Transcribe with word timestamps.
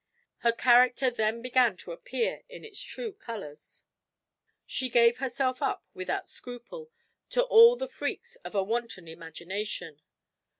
Her 0.39 0.51
character 0.51 1.11
then 1.11 1.43
began 1.43 1.77
to 1.77 1.91
appear 1.91 2.41
in 2.49 2.65
its 2.65 2.81
true 2.81 3.13
colors. 3.13 3.83
She 4.65 4.89
gave 4.89 5.17
herself 5.19 5.61
up, 5.61 5.85
without 5.93 6.27
scruple, 6.27 6.89
to 7.29 7.43
all 7.43 7.75
the 7.75 7.87
freaks 7.87 8.35
of 8.37 8.55
a 8.55 8.63
wanton 8.63 9.07
imagination. 9.07 10.01